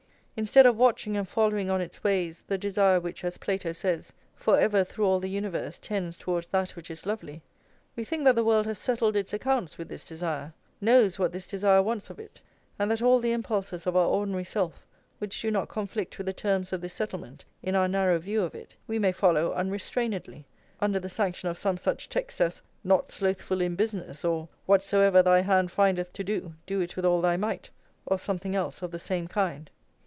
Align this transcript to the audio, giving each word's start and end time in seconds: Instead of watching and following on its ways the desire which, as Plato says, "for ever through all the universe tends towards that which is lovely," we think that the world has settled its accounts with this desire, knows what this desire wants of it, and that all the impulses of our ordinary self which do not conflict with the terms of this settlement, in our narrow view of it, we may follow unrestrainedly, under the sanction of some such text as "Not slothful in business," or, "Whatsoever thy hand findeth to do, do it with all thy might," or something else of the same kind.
Instead 0.37 0.65
of 0.65 0.75
watching 0.75 1.15
and 1.15 1.27
following 1.29 1.69
on 1.69 1.81
its 1.81 2.03
ways 2.03 2.43
the 2.47 2.57
desire 2.57 2.99
which, 2.99 3.23
as 3.23 3.37
Plato 3.37 3.73
says, 3.73 4.11
"for 4.33 4.57
ever 4.57 4.83
through 4.83 5.05
all 5.05 5.19
the 5.19 5.29
universe 5.29 5.77
tends 5.77 6.17
towards 6.17 6.47
that 6.47 6.71
which 6.71 6.89
is 6.89 7.05
lovely," 7.05 7.43
we 7.95 8.03
think 8.03 8.23
that 8.23 8.33
the 8.35 8.43
world 8.43 8.65
has 8.65 8.79
settled 8.79 9.15
its 9.15 9.33
accounts 9.33 9.77
with 9.77 9.87
this 9.87 10.03
desire, 10.05 10.51
knows 10.79 11.19
what 11.19 11.31
this 11.31 11.45
desire 11.45 11.83
wants 11.83 12.09
of 12.09 12.17
it, 12.17 12.41
and 12.79 12.89
that 12.89 13.03
all 13.03 13.19
the 13.19 13.33
impulses 13.33 13.85
of 13.85 13.95
our 13.95 14.07
ordinary 14.07 14.43
self 14.45 14.83
which 15.19 15.39
do 15.41 15.51
not 15.51 15.69
conflict 15.69 16.17
with 16.17 16.25
the 16.25 16.33
terms 16.33 16.73
of 16.73 16.81
this 16.81 16.93
settlement, 16.93 17.45
in 17.61 17.75
our 17.75 17.89
narrow 17.89 18.17
view 18.17 18.41
of 18.41 18.55
it, 18.55 18.73
we 18.87 18.97
may 18.97 19.11
follow 19.11 19.51
unrestrainedly, 19.53 20.43
under 20.79 20.97
the 20.99 21.09
sanction 21.09 21.49
of 21.49 21.57
some 21.57 21.77
such 21.77 22.09
text 22.09 22.41
as 22.41 22.63
"Not 22.83 23.11
slothful 23.11 23.61
in 23.61 23.75
business," 23.75 24.25
or, 24.25 24.47
"Whatsoever 24.65 25.21
thy 25.21 25.41
hand 25.41 25.71
findeth 25.71 26.13
to 26.13 26.23
do, 26.23 26.55
do 26.65 26.79
it 26.79 26.95
with 26.95 27.05
all 27.05 27.21
thy 27.21 27.37
might," 27.37 27.69
or 28.07 28.17
something 28.17 28.55
else 28.55 28.81
of 28.81 28.89
the 28.89 28.97
same 28.97 29.27
kind. 29.27 29.69